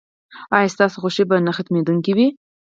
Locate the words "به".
1.29-1.35